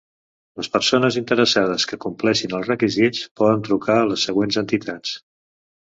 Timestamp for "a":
4.07-4.11